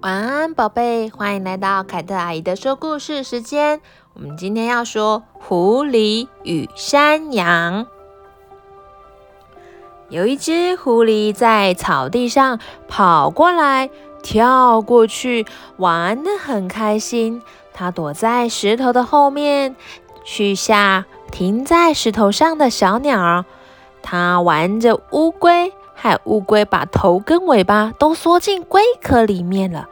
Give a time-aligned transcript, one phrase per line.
[0.00, 3.80] 晚安，宝贝，欢迎来到凯特阿姨的说故事时间。
[4.14, 7.84] 我们今天要说狐狸与山羊。
[10.08, 13.90] 有一只狐狸在草地上跑过来，
[14.22, 15.44] 跳过去，
[15.78, 17.42] 玩得很开心。
[17.74, 19.74] 它躲在石头的后面，
[20.24, 23.44] 取下停在石头上的小鸟。
[24.00, 25.72] 它玩着乌龟。
[26.00, 29.88] 害乌龟把头跟尾巴都缩进龟壳里面了。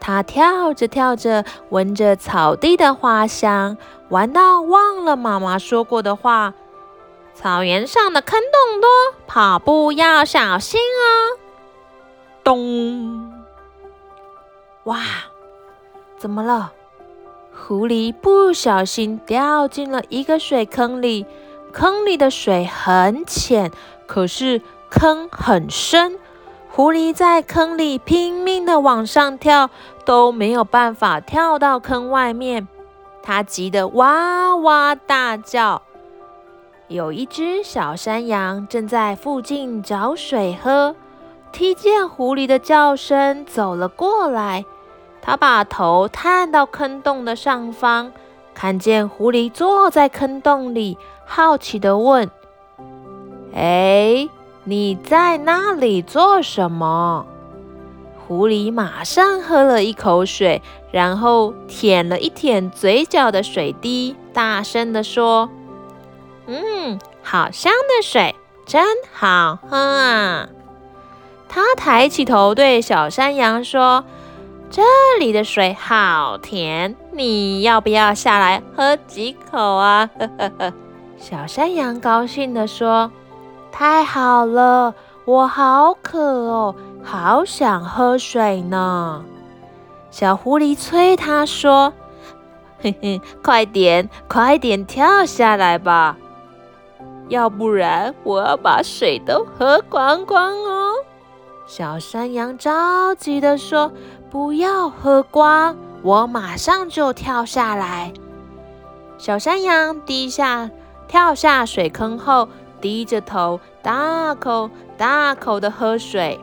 [0.00, 3.76] 它跳着跳着，闻着草地的花香，
[4.08, 6.54] 玩到忘了妈妈说过的话：
[7.34, 8.88] 草原上的坑洞多，
[9.26, 11.36] 跑步要小心哦。
[12.42, 13.30] 咚！
[14.84, 14.98] 哇，
[16.16, 16.72] 怎么了？
[17.54, 21.26] 狐狸不小心掉进了一个水坑里，
[21.72, 23.70] 坑里的水很浅，
[24.06, 24.62] 可是。
[24.94, 26.18] 坑很深，
[26.70, 29.70] 狐狸在坑里拼命地往上跳，
[30.04, 32.68] 都没有办法跳到坑外面。
[33.22, 35.80] 它急得哇哇大叫。
[36.88, 40.94] 有一只小山羊正在附近找水喝，
[41.52, 44.66] 听见狐狸的叫声，走了过来。
[45.22, 48.12] 它把头探到坑洞的上方，
[48.52, 52.30] 看见狐狸坐在坑洞里，好奇地问
[53.56, 54.28] ：“哎？”
[54.64, 57.26] 你在那里做什么？
[58.26, 65.50] 狐狸马上喝了一口水，然后舔了一舔嘴角的水滴，大声地说
[66.46, 70.48] ：“嗯，好香的水，真好喝啊！”
[71.50, 74.04] 他抬起头对小山羊说
[74.70, 74.82] ：“这
[75.18, 80.72] 里的水好甜，你要不要下来喝几口啊？”呵呵呵。
[81.18, 83.10] 小山羊高兴地说。
[83.72, 89.24] 太好了，我好渴哦，好想喝水呢。
[90.10, 91.94] 小狐狸催他说
[92.80, 96.18] ：“嘿嘿，快点，快点跳下来吧，
[97.28, 100.92] 要不然我要把水都喝光光哦。”
[101.66, 103.90] 小山羊着急地说
[104.30, 108.12] ：“不要喝光，我马上就跳下来。”
[109.16, 110.70] 小山羊低下，
[111.08, 112.48] 跳下水坑后。
[112.82, 116.38] 低着头，大口大口的喝水。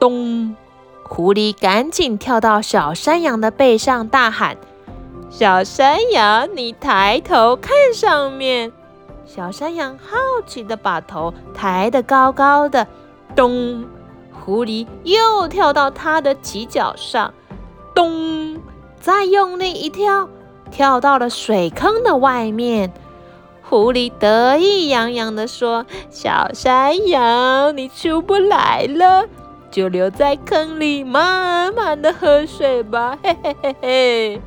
[0.00, 0.56] 咚！
[1.04, 4.56] 狐狸赶紧跳到小山羊的背上，大喊
[5.30, 8.72] ：“小山羊，你抬头看上面！”
[9.26, 10.16] 小山羊好
[10.46, 12.86] 奇的把头抬得高高的。
[13.36, 13.84] 咚！
[14.32, 17.32] 狐狸又跳到它的犄角上。
[17.94, 18.60] 咚！
[18.98, 20.28] 再用力一跳，
[20.70, 22.92] 跳到了水坑的外面。
[23.74, 29.26] 狐狸得意洋洋地说：“小山羊，你出不来了，
[29.68, 33.18] 就留在坑里慢慢的喝水吧。
[33.24, 34.42] ”嘿嘿嘿嘿。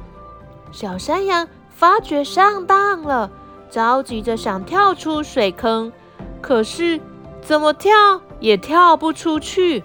[0.72, 3.30] 小山羊发觉上当了，
[3.70, 5.92] 着急着想跳出水坑，
[6.40, 7.02] 可是
[7.42, 9.84] 怎么跳也跳不出去。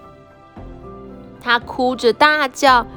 [1.41, 2.87] 他哭着大叫：“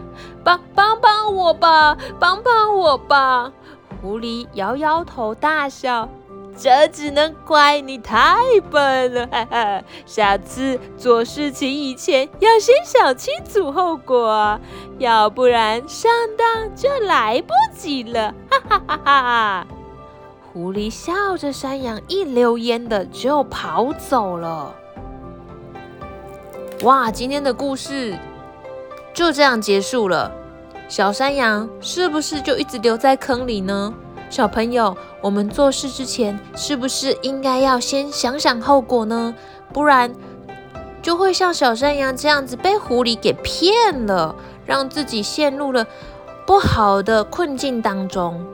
[0.44, 3.52] 帮帮帮我吧，帮帮我吧！”
[4.00, 6.08] 狐狸摇摇头大笑。
[6.56, 8.36] 这只能怪你太
[8.70, 9.82] 笨了，哈哈！
[10.06, 14.58] 下次做事情以前要先想清楚后果，
[14.98, 19.66] 要不然上当就来不及了，哈哈哈哈！
[20.52, 24.74] 狐狸笑着，山羊一溜烟的就跑走了。
[26.82, 28.18] 哇，今天的故事
[29.12, 30.32] 就这样结束了。
[30.88, 33.92] 小山羊是不是就一直留在坑里呢？
[34.28, 39.34] 小朋友，我们做事之前是不是应该要先想想后果呢？
[39.72, 40.12] 不然
[41.00, 45.86] 就会像小山羊这样子被狐狸给骗了，让自己陷入了
[46.46, 48.44] 不好的困境当中。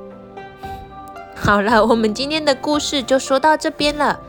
[1.35, 4.21] 好了，我们今天的故事就说到这边了。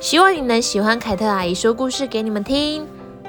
[0.00, 2.86] 希望你能喜欢凯特阿姨说故事给你们听。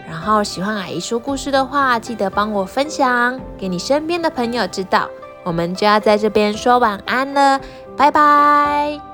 [0.07, 5.07] 然后喜欢阿姨说故事的话，记得帮我分享给你身边的朋友知道。
[5.49, 7.59] 我们就要在这边说晚安了，
[7.97, 9.08] 拜拜。